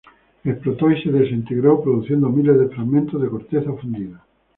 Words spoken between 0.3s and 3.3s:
Explotó y se desintegró produciendo miles de fragmentos de